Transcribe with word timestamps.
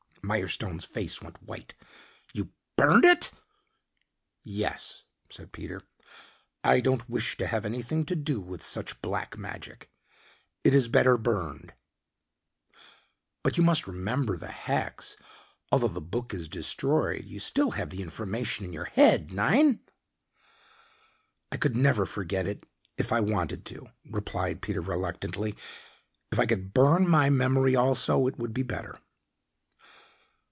Mirestone's 0.23 0.85
face 0.85 1.19
went 1.19 1.41
white. 1.41 1.73
"You 2.31 2.51
burned 2.77 3.05
it?" 3.05 3.31
"Yes," 4.43 5.03
said 5.31 5.51
Peter. 5.51 5.81
"I 6.63 6.79
don't 6.79 7.09
wish 7.09 7.37
to 7.37 7.47
have 7.47 7.65
anything 7.65 8.05
to 8.05 8.15
do 8.15 8.39
with 8.39 8.61
such 8.61 9.01
black 9.01 9.35
magic. 9.35 9.89
It 10.63 10.75
is 10.75 10.87
better 10.87 11.17
burned." 11.17 11.73
"But 13.41 13.57
you 13.57 13.63
must 13.63 13.87
remember 13.87 14.37
the 14.37 14.51
hex. 14.51 15.17
Although 15.71 15.87
the 15.87 15.99
book 15.99 16.35
is 16.35 16.47
destroyed 16.47 17.25
you 17.25 17.39
still 17.39 17.71
have 17.71 17.89
the 17.89 18.03
information 18.03 18.63
in 18.63 18.71
your 18.71 18.85
head, 18.85 19.33
nein?" 19.33 19.79
"I 21.51 21.57
could 21.57 21.75
never 21.75 22.05
forget 22.05 22.45
it 22.45 22.63
if 22.95 23.11
I 23.11 23.21
wanted 23.21 23.65
to," 23.65 23.87
replied 24.07 24.61
Peter 24.61 24.81
reluctantly. 24.81 25.57
"If 26.31 26.37
I 26.37 26.45
could 26.45 26.75
burn 26.75 27.09
my 27.09 27.31
memory 27.31 27.75
also 27.75 28.27
it 28.27 28.37
would 28.37 28.53
be 28.53 28.61
better." 28.63 28.99